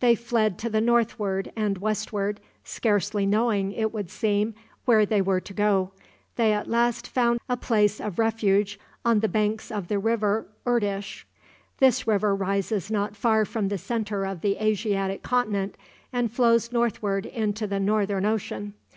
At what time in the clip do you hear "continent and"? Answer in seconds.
15.22-16.32